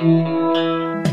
You're 0.00 1.04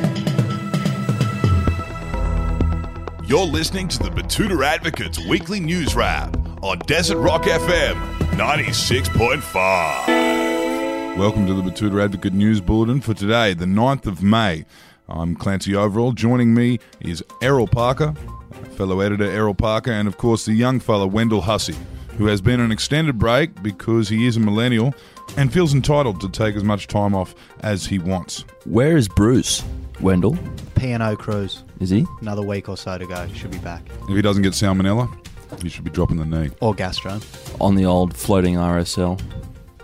listening 3.43 3.89
to 3.89 3.99
the 3.99 4.09
Betoota 4.09 4.65
Advocates 4.65 5.19
Weekly 5.27 5.59
News 5.59 5.93
Wrap 5.93 6.33
on 6.63 6.79
Desert 6.79 7.17
Rock 7.17 7.41
FM 7.41 7.95
96.5. 8.37 11.17
Welcome 11.17 11.45
to 11.47 11.53
the 11.53 11.63
Betoota 11.63 12.01
Advocate 12.01 12.31
News 12.31 12.61
Bulletin 12.61 13.01
for 13.01 13.13
today, 13.13 13.53
the 13.53 13.65
9th 13.65 14.05
of 14.05 14.23
May. 14.23 14.63
I'm 15.09 15.35
Clancy 15.35 15.75
Overall. 15.75 16.13
Joining 16.13 16.53
me 16.53 16.79
is 17.01 17.21
Errol 17.41 17.67
Parker, 17.67 18.13
fellow 18.77 19.01
editor 19.01 19.25
Errol 19.25 19.53
Parker, 19.53 19.91
and 19.91 20.07
of 20.07 20.15
course 20.15 20.45
the 20.45 20.53
young 20.53 20.79
fellow 20.79 21.07
Wendell 21.07 21.41
Hussey, 21.41 21.75
who 22.17 22.25
has 22.25 22.41
been 22.41 22.59
on 22.59 22.67
an 22.67 22.71
extended 22.71 23.17
break 23.17 23.61
because 23.61 24.09
he 24.09 24.25
is 24.25 24.37
a 24.37 24.39
millennial 24.39 24.93
and 25.37 25.51
feels 25.51 25.73
entitled 25.73 26.19
to 26.21 26.29
take 26.29 26.55
as 26.55 26.63
much 26.63 26.87
time 26.87 27.13
off 27.13 27.35
as 27.61 27.85
he 27.85 27.99
wants. 27.99 28.43
Where 28.65 28.97
is 28.97 29.07
Bruce? 29.07 29.63
Wendell? 29.99 30.37
P&O 30.75 31.15
cruise. 31.15 31.63
Is 31.79 31.89
he? 31.89 32.05
Another 32.21 32.41
week 32.41 32.69
or 32.69 32.77
so 32.77 32.97
to 32.97 33.05
go. 33.05 33.27
Should 33.33 33.51
be 33.51 33.57
back. 33.59 33.83
If 34.09 34.15
he 34.15 34.21
doesn't 34.21 34.43
get 34.43 34.53
salmonella, 34.53 35.09
he 35.61 35.69
should 35.69 35.83
be 35.83 35.89
dropping 35.89 36.17
the 36.17 36.25
knee. 36.25 36.51
Or 36.59 36.73
gastro. 36.73 37.19
On 37.61 37.75
the 37.75 37.85
old 37.85 38.15
floating 38.15 38.55
RSL. 38.55 39.19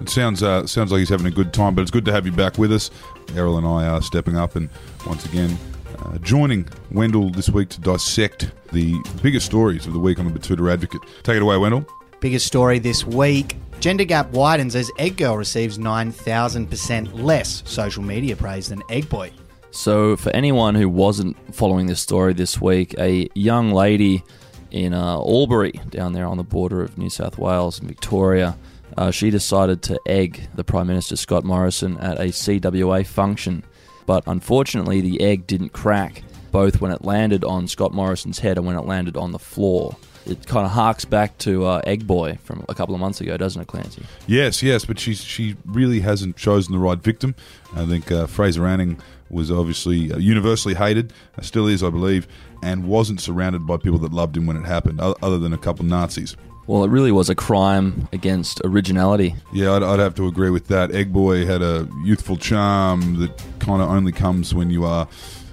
It 0.01 0.09
sounds 0.09 0.43
uh, 0.43 0.67
sounds 0.67 0.91
like 0.91 0.99
he's 0.99 1.09
having 1.09 1.27
a 1.27 1.31
good 1.31 1.53
time, 1.53 1.75
but 1.75 1.81
it's 1.81 1.91
good 1.91 2.05
to 2.05 2.11
have 2.11 2.25
you 2.25 2.31
back 2.31 2.57
with 2.57 2.73
us. 2.73 2.91
Errol 3.35 3.57
and 3.57 3.65
I 3.65 3.87
are 3.87 4.01
stepping 4.01 4.35
up 4.35 4.55
and 4.55 4.69
once 5.07 5.25
again 5.25 5.57
uh, 5.99 6.17
joining 6.17 6.67
Wendell 6.91 7.29
this 7.29 7.49
week 7.49 7.69
to 7.69 7.81
dissect 7.81 8.51
the 8.71 8.95
biggest 9.21 9.45
stories 9.45 9.87
of 9.87 9.93
the 9.93 9.99
week 9.99 10.19
on 10.19 10.31
the 10.31 10.37
Betoota 10.37 10.71
Advocate. 10.71 11.01
Take 11.23 11.37
it 11.37 11.41
away, 11.41 11.57
Wendell. 11.57 11.87
Biggest 12.23 12.47
story 12.47 12.79
this 12.79 13.05
week. 13.05 13.57
Gender 13.81 14.05
gap 14.05 14.29
widens 14.29 14.77
as 14.77 14.89
Egg 14.97 15.17
Girl 15.17 15.35
receives 15.35 15.77
9,000% 15.77 17.21
less 17.21 17.63
social 17.65 18.01
media 18.01 18.33
praise 18.37 18.69
than 18.69 18.81
Egg 18.89 19.09
Boy. 19.09 19.29
So, 19.71 20.15
for 20.15 20.29
anyone 20.29 20.73
who 20.73 20.87
wasn't 20.87 21.35
following 21.53 21.87
this 21.87 21.99
story 21.99 22.31
this 22.31 22.61
week, 22.61 22.95
a 22.97 23.27
young 23.35 23.71
lady 23.71 24.23
in 24.71 24.93
uh, 24.93 25.17
Albury, 25.17 25.73
down 25.89 26.13
there 26.13 26.25
on 26.25 26.37
the 26.37 26.45
border 26.45 26.81
of 26.81 26.97
New 26.97 27.09
South 27.09 27.37
Wales 27.37 27.79
and 27.79 27.89
Victoria, 27.89 28.57
uh, 28.95 29.11
she 29.11 29.29
decided 29.29 29.81
to 29.81 29.99
egg 30.05 30.47
the 30.55 30.63
Prime 30.63 30.87
Minister 30.87 31.17
Scott 31.17 31.43
Morrison 31.43 31.97
at 31.97 32.21
a 32.21 32.27
CWA 32.27 33.05
function. 33.05 33.65
But 34.05 34.23
unfortunately, 34.27 35.01
the 35.01 35.19
egg 35.19 35.45
didn't 35.45 35.73
crack, 35.73 36.23
both 36.53 36.79
when 36.79 36.91
it 36.91 37.03
landed 37.03 37.43
on 37.43 37.67
Scott 37.67 37.93
Morrison's 37.93 38.39
head 38.39 38.57
and 38.57 38.65
when 38.65 38.77
it 38.77 38.85
landed 38.85 39.17
on 39.17 39.33
the 39.33 39.39
floor. 39.39 39.97
It 40.25 40.47
kind 40.47 40.65
of 40.65 40.71
harks 40.71 41.03
back 41.03 41.37
to 41.39 41.65
uh, 41.65 41.81
Egg 41.85 42.07
Boy 42.07 42.37
from 42.43 42.63
a 42.69 42.73
couple 42.73 42.95
of 42.95 43.01
months 43.01 43.19
ago, 43.19 43.35
doesn't 43.35 43.61
it, 43.61 43.67
Clancy? 43.67 44.03
Yes, 44.25 44.63
yes, 44.63 44.85
but 44.85 44.97
she 44.97 45.15
she 45.15 45.57
really 45.65 45.99
hasn't 45.99 46.37
chosen 46.37 46.71
the 46.71 46.79
right 46.79 46.97
victim. 46.99 47.35
I 47.75 47.85
think 47.85 48.09
uh, 48.09 48.27
Fraser 48.27 48.65
Anning 48.65 49.01
was 49.29 49.51
obviously 49.51 50.13
uh, 50.13 50.17
universally 50.17 50.75
hated, 50.75 51.11
uh, 51.37 51.41
still 51.41 51.67
is, 51.67 51.83
I 51.83 51.89
believe, 51.89 52.27
and 52.61 52.85
wasn't 52.85 53.19
surrounded 53.19 53.67
by 53.67 53.75
people 53.77 53.99
that 53.99 54.13
loved 54.13 54.37
him 54.37 54.45
when 54.45 54.55
it 54.55 54.65
happened, 54.65 55.01
other 55.01 55.39
than 55.39 55.51
a 55.51 55.57
couple 55.57 55.83
of 55.83 55.89
Nazis. 55.89 56.37
Well, 56.67 56.85
it 56.85 56.89
really 56.89 57.11
was 57.11 57.29
a 57.29 57.35
crime 57.35 58.07
against 58.13 58.61
originality. 58.63 59.35
Yeah, 59.51 59.73
I'd, 59.73 59.83
I'd 59.83 59.99
have 59.99 60.15
to 60.15 60.27
agree 60.27 60.51
with 60.51 60.67
that. 60.67 60.91
Egg 60.91 61.11
Boy 61.11 61.45
had 61.45 61.61
a 61.61 61.89
youthful 62.05 62.37
charm 62.37 63.19
that 63.19 63.43
kind 63.59 63.81
of 63.81 63.89
only 63.89 64.13
comes 64.13 64.53
when 64.53 64.69
you 64.69 64.85
are 64.85 65.07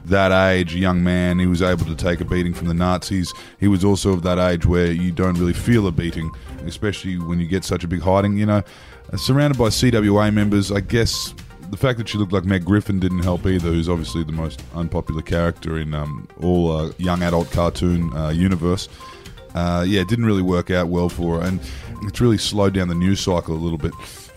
that 0.07 0.33
age, 0.51 0.75
young 0.75 1.03
man. 1.03 1.39
He 1.39 1.47
was 1.47 1.63
able 1.63 1.85
to 1.87 1.95
take 1.95 2.21
a 2.21 2.25
beating 2.25 2.55
from 2.55 2.69
the 2.69 2.75
Nazis. 2.75 3.33
He 3.59 3.69
was 3.69 3.85
also 3.85 4.13
of 4.13 4.23
that 4.23 4.39
age 4.39 4.67
where 4.67 4.91
you 4.91 5.13
don't 5.13 5.39
really 5.39 5.53
feel 5.53 5.87
a 5.87 5.93
beating, 5.93 6.31
especially 6.67 7.19
when 7.19 7.41
you 7.41 7.47
get 7.47 7.65
such 7.65 7.85
a 7.85 7.89
big 7.89 8.01
hiding. 8.01 8.37
You 8.37 8.47
know, 8.47 8.63
Uh, 9.13 9.17
surrounded 9.17 9.59
by 9.59 9.69
CWA 9.71 10.33
members, 10.33 10.71
I 10.71 10.81
guess 10.81 11.35
the 11.71 11.77
fact 11.77 11.99
that 11.99 12.09
she 12.09 12.17
looked 12.19 12.33
like 12.33 12.45
Meg 12.45 12.65
Griffin 12.65 13.01
didn't 13.01 13.25
help 13.25 13.45
either, 13.45 13.71
who's 13.71 13.89
obviously 13.89 14.23
the 14.23 14.33
most 14.33 14.63
unpopular 14.75 15.23
character 15.23 15.79
in 15.79 15.95
um, 15.95 16.29
all 16.41 16.71
uh, 16.71 16.93
young 16.99 17.23
adult 17.23 17.51
cartoon 17.51 18.13
uh, 18.17 18.29
universe. 18.29 18.89
Uh, 19.55 19.85
yeah, 19.87 20.01
it 20.01 20.09
didn't 20.09 20.27
really 20.27 20.43
work 20.43 20.71
out 20.71 20.89
well 20.89 21.09
for 21.09 21.41
her, 21.41 21.47
and 21.47 21.61
it's 22.03 22.21
really 22.21 22.39
slowed 22.39 22.75
down 22.75 22.89
the 22.89 22.95
news 22.95 23.21
cycle 23.21 23.55
a 23.55 23.57
little 23.57 23.79
bit. 23.79 23.93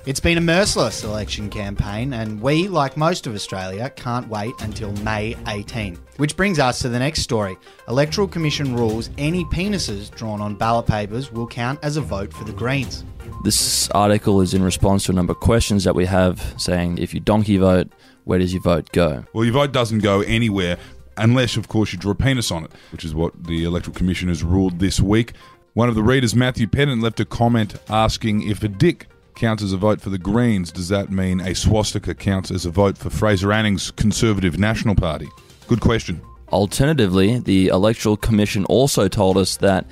It's 0.05 0.19
been 0.19 0.37
a 0.37 0.41
merciless 0.41 1.05
election 1.05 1.49
campaign, 1.49 2.11
and 2.11 2.41
we, 2.41 2.67
like 2.67 2.97
most 2.97 3.25
of 3.25 3.33
Australia, 3.33 3.89
can't 3.89 4.27
wait 4.27 4.53
until 4.59 4.91
May 4.97 5.37
18. 5.47 5.97
Which 6.17 6.35
brings 6.35 6.59
us 6.59 6.79
to 6.79 6.89
the 6.89 6.99
next 6.99 7.21
story. 7.21 7.55
Electoral 7.87 8.27
Commission 8.27 8.75
rules 8.75 9.09
any 9.17 9.45
penises 9.45 10.13
drawn 10.13 10.41
on 10.41 10.55
ballot 10.55 10.87
papers 10.87 11.31
will 11.31 11.47
count 11.47 11.79
as 11.83 11.95
a 11.95 12.01
vote 12.01 12.33
for 12.33 12.43
the 12.43 12.51
Greens. 12.51 13.05
This 13.45 13.89
article 13.91 14.41
is 14.41 14.53
in 14.53 14.61
response 14.61 15.05
to 15.05 15.13
a 15.13 15.15
number 15.15 15.31
of 15.31 15.39
questions 15.39 15.85
that 15.85 15.95
we 15.95 16.05
have 16.05 16.53
saying 16.57 16.97
if 16.97 17.13
you 17.13 17.21
donkey 17.21 17.55
vote, 17.55 17.87
where 18.25 18.39
does 18.39 18.53
your 18.53 18.61
vote 18.61 18.89
go? 18.91 19.23
Well, 19.31 19.45
your 19.45 19.53
vote 19.53 19.71
doesn't 19.71 19.99
go 19.99 20.19
anywhere 20.21 20.77
unless, 21.17 21.57
of 21.57 21.67
course, 21.67 21.93
you 21.93 21.99
draw 21.99 22.11
a 22.11 22.15
penis 22.15 22.51
on 22.51 22.63
it, 22.63 22.71
which 22.91 23.03
is 23.03 23.13
what 23.13 23.45
the 23.45 23.63
Electoral 23.63 23.95
Commission 23.95 24.29
has 24.29 24.43
ruled 24.43 24.79
this 24.79 24.99
week. 24.99 25.33
One 25.73 25.89
of 25.89 25.95
the 25.95 26.03
readers, 26.03 26.35
Matthew 26.35 26.67
Pennant, 26.67 27.01
left 27.01 27.19
a 27.19 27.25
comment 27.25 27.75
asking 27.89 28.47
if 28.47 28.63
a 28.63 28.67
dick 28.67 29.07
counts 29.35 29.63
as 29.63 29.73
a 29.73 29.77
vote 29.77 29.99
for 29.99 30.09
the 30.09 30.17
Greens, 30.17 30.71
does 30.71 30.89
that 30.89 31.11
mean 31.11 31.39
a 31.39 31.55
swastika 31.55 32.13
counts 32.13 32.51
as 32.51 32.65
a 32.65 32.69
vote 32.69 32.97
for 32.97 33.09
Fraser 33.09 33.51
Anning's 33.51 33.91
Conservative 33.91 34.59
National 34.59 34.95
Party? 34.95 35.27
Good 35.67 35.81
question. 35.81 36.21
Alternatively, 36.51 37.39
the 37.39 37.69
Electoral 37.69 38.17
Commission 38.17 38.65
also 38.65 39.07
told 39.07 39.37
us 39.37 39.57
that 39.57 39.87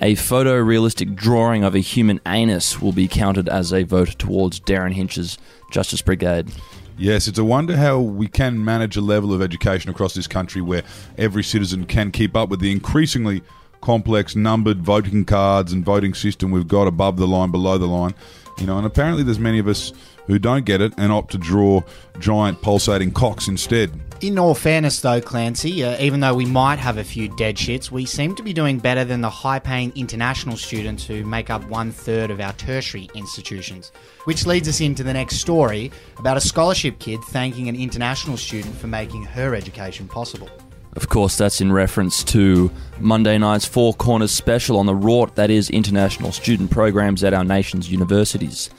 a 0.00 0.14
photorealistic 0.14 1.14
drawing 1.14 1.64
of 1.64 1.74
a 1.74 1.80
human 1.80 2.20
anus 2.24 2.80
will 2.80 2.92
be 2.92 3.08
counted 3.08 3.48
as 3.48 3.72
a 3.72 3.82
vote 3.82 4.18
towards 4.18 4.60
Derryn 4.60 4.94
Hinch's 4.94 5.36
Justice 5.70 6.00
Brigade. 6.00 6.50
Yes, 7.00 7.28
it's 7.28 7.38
a 7.38 7.44
wonder 7.44 7.76
how 7.76 8.00
we 8.00 8.26
can 8.26 8.64
manage 8.64 8.96
a 8.96 9.00
level 9.00 9.32
of 9.32 9.40
education 9.40 9.88
across 9.88 10.14
this 10.14 10.26
country 10.26 10.60
where 10.60 10.82
every 11.16 11.44
citizen 11.44 11.86
can 11.86 12.10
keep 12.10 12.34
up 12.34 12.48
with 12.48 12.58
the 12.58 12.72
increasingly 12.72 13.44
complex 13.80 14.36
numbered 14.36 14.82
voting 14.82 15.24
cards 15.24 15.72
and 15.72 15.84
voting 15.84 16.14
system 16.14 16.50
we've 16.50 16.68
got 16.68 16.86
above 16.86 17.16
the 17.16 17.26
line, 17.26 17.50
below 17.50 17.78
the 17.78 17.86
line. 17.86 18.14
You 18.58 18.66
know, 18.66 18.76
and 18.76 18.86
apparently 18.86 19.22
there's 19.22 19.38
many 19.38 19.58
of 19.58 19.68
us 19.68 19.92
who 20.26 20.38
don't 20.38 20.64
get 20.64 20.80
it 20.80 20.92
and 20.98 21.10
opt 21.10 21.32
to 21.32 21.38
draw 21.38 21.82
giant 22.18 22.60
pulsating 22.60 23.12
cocks 23.12 23.48
instead. 23.48 23.90
In 24.20 24.36
all 24.36 24.54
fairness, 24.54 25.00
though, 25.00 25.20
Clancy, 25.20 25.84
uh, 25.84 25.96
even 26.00 26.18
though 26.18 26.34
we 26.34 26.44
might 26.44 26.80
have 26.80 26.98
a 26.98 27.04
few 27.04 27.28
dead 27.36 27.56
shits, 27.56 27.90
we 27.92 28.04
seem 28.04 28.34
to 28.34 28.42
be 28.42 28.52
doing 28.52 28.78
better 28.78 29.04
than 29.04 29.20
the 29.20 29.30
high 29.30 29.60
paying 29.60 29.92
international 29.94 30.56
students 30.56 31.06
who 31.06 31.24
make 31.24 31.50
up 31.50 31.64
one 31.68 31.92
third 31.92 32.32
of 32.32 32.40
our 32.40 32.52
tertiary 32.54 33.08
institutions. 33.14 33.92
Which 34.24 34.44
leads 34.44 34.68
us 34.68 34.80
into 34.80 35.04
the 35.04 35.12
next 35.12 35.36
story 35.36 35.92
about 36.18 36.36
a 36.36 36.40
scholarship 36.40 36.98
kid 36.98 37.20
thanking 37.28 37.68
an 37.68 37.76
international 37.76 38.36
student 38.36 38.74
for 38.74 38.88
making 38.88 39.22
her 39.22 39.54
education 39.54 40.08
possible. 40.08 40.50
Of 40.94 41.08
course, 41.08 41.36
that's 41.36 41.60
in 41.60 41.70
reference 41.72 42.24
to 42.24 42.70
Monday 42.98 43.38
night's 43.38 43.66
Four 43.66 43.94
Corners 43.94 44.32
special 44.32 44.78
on 44.78 44.86
the 44.86 44.94
Rort, 44.94 45.34
that 45.36 45.50
is, 45.50 45.70
international 45.70 46.32
student 46.32 46.70
programs 46.70 47.22
at 47.22 47.34
our 47.34 47.44
nation's 47.44 47.90
universities. 47.90 48.70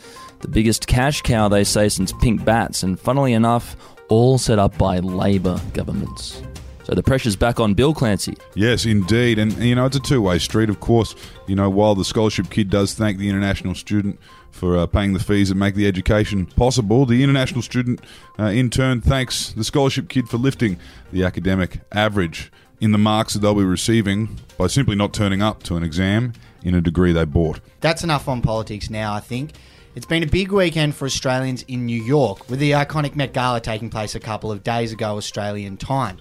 The 0.41 0.47
biggest 0.47 0.87
cash 0.87 1.21
cow, 1.21 1.47
they 1.47 1.63
say, 1.63 1.89
since 1.89 2.11
pink 2.13 2.43
bats, 2.43 2.83
and 2.83 2.99
funnily 2.99 3.33
enough, 3.33 3.75
all 4.09 4.37
set 4.37 4.59
up 4.59 4.77
by 4.77 4.99
Labor 4.99 5.61
governments. 5.73 6.41
So 6.89 6.95
the 6.95 7.03
pressure's 7.03 7.35
back 7.35 7.59
on 7.59 7.75
Bill 7.75 7.93
Clancy. 7.93 8.35
Yes, 8.55 8.83
indeed. 8.83 9.37
And, 9.37 9.53
you 9.63 9.75
know, 9.75 9.85
it's 9.85 9.95
a 9.95 9.99
two 9.99 10.23
way 10.23 10.39
street, 10.39 10.69
of 10.69 10.79
course. 10.79 11.13
You 11.45 11.55
know, 11.55 11.69
while 11.69 11.93
the 11.93 12.03
scholarship 12.03 12.49
kid 12.49 12.71
does 12.71 12.95
thank 12.95 13.19
the 13.19 13.29
international 13.29 13.75
student 13.75 14.19
for 14.49 14.75
uh, 14.75 14.87
paying 14.87 15.13
the 15.13 15.19
fees 15.19 15.49
that 15.49 15.55
make 15.55 15.75
the 15.75 15.85
education 15.85 16.47
possible, 16.47 17.05
the 17.05 17.21
international 17.23 17.61
student, 17.61 18.01
uh, 18.39 18.45
in 18.45 18.71
turn, 18.71 19.01
thanks 19.01 19.51
the 19.51 19.63
scholarship 19.63 20.09
kid 20.09 20.27
for 20.27 20.37
lifting 20.37 20.79
the 21.11 21.23
academic 21.23 21.81
average 21.91 22.51
in 22.81 22.91
the 22.91 22.97
marks 22.97 23.35
that 23.35 23.41
they'll 23.41 23.53
be 23.53 23.63
receiving 23.63 24.39
by 24.57 24.65
simply 24.65 24.95
not 24.95 25.13
turning 25.13 25.43
up 25.43 25.61
to 25.61 25.75
an 25.75 25.83
exam 25.83 26.33
in 26.63 26.73
a 26.73 26.81
degree 26.81 27.11
they 27.11 27.23
bought. 27.23 27.59
That's 27.81 28.03
enough 28.03 28.27
on 28.27 28.41
politics 28.41 28.89
now, 28.89 29.13
I 29.13 29.19
think. 29.19 29.51
It's 29.93 30.07
been 30.07 30.23
a 30.23 30.27
big 30.27 30.51
weekend 30.51 30.95
for 30.95 31.05
Australians 31.05 31.63
in 31.67 31.85
New 31.85 32.01
York, 32.01 32.49
with 32.49 32.57
the 32.57 32.71
iconic 32.71 33.15
Met 33.15 33.33
Gala 33.33 33.61
taking 33.61 33.91
place 33.91 34.15
a 34.15 34.19
couple 34.19 34.51
of 34.51 34.63
days 34.63 34.91
ago, 34.91 35.17
Australian 35.17 35.77
time. 35.77 36.17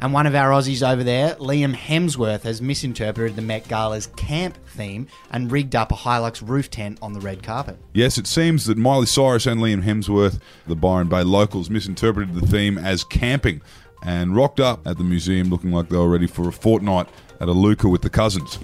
And 0.00 0.12
one 0.12 0.26
of 0.26 0.34
our 0.36 0.50
Aussies 0.50 0.88
over 0.88 1.02
there, 1.02 1.34
Liam 1.36 1.74
Hemsworth, 1.74 2.42
has 2.42 2.62
misinterpreted 2.62 3.34
the 3.34 3.42
Met 3.42 3.66
Gala's 3.66 4.06
camp 4.06 4.56
theme 4.68 5.08
and 5.32 5.50
rigged 5.50 5.74
up 5.74 5.90
a 5.90 5.96
Hilux 5.96 6.46
roof 6.46 6.70
tent 6.70 6.98
on 7.02 7.14
the 7.14 7.20
red 7.20 7.42
carpet. 7.42 7.78
Yes, 7.94 8.16
it 8.16 8.28
seems 8.28 8.66
that 8.66 8.78
Miley 8.78 9.06
Cyrus 9.06 9.46
and 9.46 9.60
Liam 9.60 9.82
Hemsworth, 9.82 10.38
the 10.68 10.76
Byron 10.76 11.08
Bay 11.08 11.24
locals, 11.24 11.68
misinterpreted 11.68 12.34
the 12.34 12.46
theme 12.46 12.78
as 12.78 13.02
camping 13.02 13.60
and 14.04 14.36
rocked 14.36 14.60
up 14.60 14.86
at 14.86 14.98
the 14.98 15.04
museum 15.04 15.48
looking 15.48 15.72
like 15.72 15.88
they 15.88 15.96
were 15.96 16.08
ready 16.08 16.28
for 16.28 16.48
a 16.48 16.52
fortnight 16.52 17.08
at 17.40 17.48
a 17.48 17.52
Luca 17.52 17.88
with 17.88 18.02
the 18.02 18.10
cousins. 18.10 18.60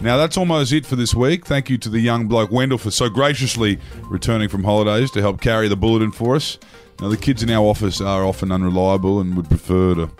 Now, 0.00 0.16
that's 0.16 0.38
almost 0.38 0.72
it 0.72 0.86
for 0.86 0.96
this 0.96 1.14
week. 1.14 1.46
Thank 1.46 1.68
you 1.68 1.78
to 1.78 1.88
the 1.88 2.00
young 2.00 2.26
bloke 2.28 2.50
Wendell 2.50 2.78
for 2.78 2.92
so 2.92 3.10
graciously 3.10 3.78
returning 4.04 4.48
from 4.48 4.62
holidays 4.64 5.10
to 5.10 5.20
help 5.20 5.40
carry 5.40 5.66
the 5.66 5.76
bulletin 5.76 6.12
for 6.12 6.36
us. 6.36 6.58
Now, 7.00 7.08
the 7.08 7.16
kids 7.16 7.42
in 7.42 7.50
our 7.50 7.64
office 7.64 8.00
are 8.00 8.24
often 8.24 8.52
unreliable 8.52 9.20
and 9.20 9.36
would 9.36 9.48
prefer 9.48 9.96
to 9.96 10.10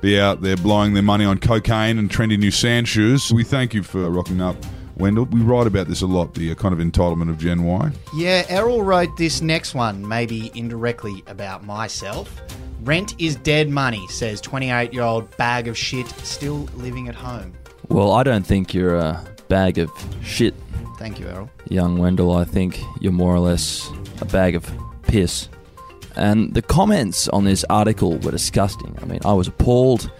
be 0.00 0.18
out 0.20 0.40
there 0.42 0.56
blowing 0.56 0.94
their 0.94 1.02
money 1.02 1.24
on 1.24 1.38
cocaine 1.38 1.98
and 1.98 2.08
trendy 2.10 2.38
new 2.38 2.50
sand 2.50 2.88
shoes. 2.88 3.32
We 3.32 3.44
thank 3.44 3.74
you 3.74 3.82
for 3.82 4.08
rocking 4.10 4.40
up, 4.40 4.56
Wendell. 4.96 5.24
We 5.26 5.40
write 5.40 5.66
about 5.66 5.88
this 5.88 6.02
a 6.02 6.06
lot, 6.06 6.34
the 6.34 6.50
uh, 6.52 6.54
kind 6.54 6.72
of 6.72 6.78
entitlement 6.78 7.30
of 7.30 7.38
Gen 7.38 7.64
Y. 7.64 7.90
Yeah, 8.14 8.44
Errol 8.48 8.82
wrote 8.82 9.16
this 9.16 9.40
next 9.40 9.74
one, 9.74 10.06
maybe 10.06 10.50
indirectly 10.54 11.22
about 11.26 11.64
myself. 11.64 12.40
Rent 12.82 13.14
is 13.18 13.36
dead 13.36 13.68
money, 13.68 14.06
says 14.08 14.40
28 14.40 14.92
year 14.92 15.02
old 15.02 15.36
bag 15.36 15.66
of 15.68 15.76
shit 15.76 16.08
still 16.24 16.68
living 16.76 17.08
at 17.08 17.14
home. 17.14 17.52
Well, 17.88 18.12
I 18.12 18.22
don't 18.22 18.46
think 18.46 18.72
you're 18.72 18.96
a 18.96 19.24
bag 19.48 19.78
of 19.78 19.90
shit, 20.22 20.54
Thank 20.98 21.20
you, 21.20 21.28
Errol. 21.28 21.50
young 21.68 21.98
Wendell. 21.98 22.34
I 22.36 22.44
think 22.44 22.80
you're 23.00 23.12
more 23.12 23.34
or 23.34 23.38
less 23.40 23.88
a 24.20 24.24
bag 24.24 24.54
of 24.56 24.68
piss. 25.02 25.48
And 26.16 26.54
the 26.54 26.62
comments 26.62 27.28
on 27.28 27.44
this 27.44 27.64
article 27.70 28.18
were 28.18 28.30
disgusting. 28.30 28.96
I 29.00 29.04
mean, 29.04 29.20
I 29.24 29.32
was 29.32 29.48
appalled. 29.48 30.10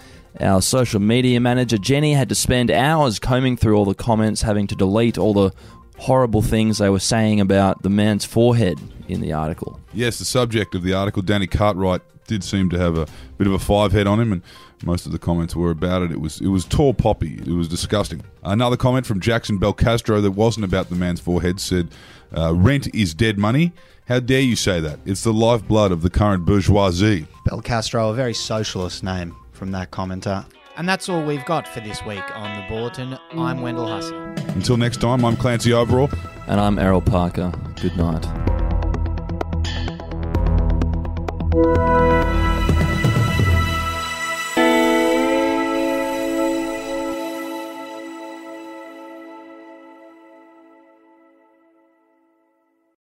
Our 0.40 0.62
social 0.62 1.00
media 1.00 1.40
manager, 1.40 1.78
Jenny, 1.78 2.12
had 2.12 2.28
to 2.28 2.34
spend 2.34 2.70
hours 2.70 3.18
combing 3.18 3.56
through 3.56 3.76
all 3.76 3.84
the 3.84 3.94
comments, 3.94 4.42
having 4.42 4.66
to 4.68 4.76
delete 4.76 5.18
all 5.18 5.32
the 5.32 5.52
horrible 5.98 6.42
things 6.42 6.78
they 6.78 6.88
were 6.88 7.00
saying 7.00 7.40
about 7.40 7.82
the 7.82 7.90
man's 7.90 8.24
forehead 8.24 8.78
in 9.08 9.20
the 9.20 9.32
article. 9.32 9.80
Yes, 9.92 10.18
the 10.18 10.24
subject 10.24 10.74
of 10.74 10.82
the 10.82 10.92
article, 10.92 11.22
Danny 11.22 11.48
Cartwright, 11.48 12.02
did 12.28 12.44
seem 12.44 12.70
to 12.70 12.78
have 12.78 12.96
a 12.96 13.06
bit 13.36 13.48
of 13.48 13.52
a 13.52 13.58
five 13.58 13.90
head 13.90 14.06
on 14.06 14.20
him, 14.20 14.32
and 14.32 14.42
most 14.84 15.06
of 15.06 15.12
the 15.12 15.18
comments 15.18 15.56
were 15.56 15.72
about 15.72 16.02
it. 16.02 16.12
It 16.12 16.20
was 16.20 16.40
it 16.40 16.48
was 16.48 16.64
tall 16.64 16.94
poppy. 16.94 17.38
It 17.38 17.48
was 17.48 17.66
disgusting. 17.66 18.22
Another 18.44 18.76
comment 18.76 19.06
from 19.06 19.18
Jackson 19.18 19.58
Belcastro 19.58 20.22
that 20.22 20.30
wasn't 20.32 20.64
about 20.64 20.90
the 20.90 20.94
man's 20.94 21.18
forehead 21.18 21.58
said, 21.60 21.88
uh, 22.36 22.54
"Rent 22.54 22.94
is 22.94 23.14
dead 23.14 23.38
money." 23.38 23.72
How 24.06 24.20
dare 24.20 24.40
you 24.40 24.56
say 24.56 24.80
that? 24.80 25.00
It's 25.04 25.22
the 25.22 25.34
lifeblood 25.34 25.92
of 25.92 26.00
the 26.00 26.08
current 26.08 26.46
bourgeoisie. 26.46 27.26
Belcastro, 27.46 28.10
a 28.10 28.14
very 28.14 28.32
socialist 28.32 29.02
name 29.02 29.36
from 29.52 29.72
that 29.72 29.90
commenter. 29.90 30.46
And 30.78 30.88
that's 30.88 31.08
all 31.08 31.22
we've 31.22 31.44
got 31.44 31.66
for 31.68 31.80
this 31.80 32.02
week 32.06 32.24
on 32.34 32.56
the 32.56 32.66
Bulletin. 32.68 33.18
I'm 33.32 33.60
Wendell 33.60 33.86
Hussey. 33.86 34.14
Until 34.54 34.76
next 34.76 35.00
time, 35.00 35.24
I'm 35.24 35.36
Clancy 35.36 35.72
Overall. 35.72 36.08
And 36.46 36.58
I'm 36.58 36.78
Errol 36.78 37.02
Parker. 37.02 37.52
Good 37.82 37.96
night. 37.96 38.24